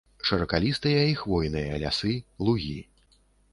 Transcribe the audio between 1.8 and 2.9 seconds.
лясы, лугі.